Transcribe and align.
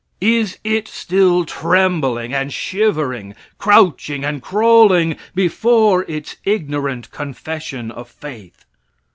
Is 0.23 0.57
it 0.63 0.87
still 0.87 1.45
trembling 1.45 2.33
and 2.33 2.51
shivering, 2.51 3.35
crouching 3.59 4.25
and 4.25 4.41
crawling, 4.41 5.15
before 5.35 6.05
its 6.07 6.37
ignorant 6.43 7.11
confession 7.11 7.91
of 7.91 8.09
faith? 8.09 8.65